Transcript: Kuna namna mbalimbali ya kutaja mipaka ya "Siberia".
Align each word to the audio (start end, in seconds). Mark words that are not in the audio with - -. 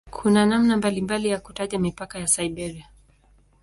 Kuna 0.11 0.45
namna 0.45 0.77
mbalimbali 0.77 1.29
ya 1.29 1.39
kutaja 1.39 1.79
mipaka 1.79 2.19
ya 2.19 2.27
"Siberia". 2.27 2.89